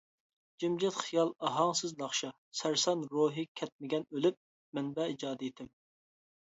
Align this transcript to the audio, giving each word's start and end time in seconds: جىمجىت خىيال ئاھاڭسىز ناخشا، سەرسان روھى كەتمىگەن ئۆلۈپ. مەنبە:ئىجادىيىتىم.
جىمجىت 0.61 0.95
خىيال 0.99 1.33
ئاھاڭسىز 1.49 1.93
ناخشا، 2.01 2.31
سەرسان 2.63 3.07
روھى 3.13 3.47
كەتمىگەن 3.63 4.09
ئۆلۈپ. 4.17 4.43
مەنبە:ئىجادىيىتىم. 4.79 5.75